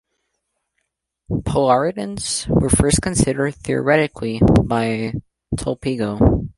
Polaritons 1.31 2.47
were 2.47 2.69
first 2.71 3.03
considered 3.03 3.53
theoretically 3.53 4.41
by 4.63 5.13
Tolpygo. 5.55 6.49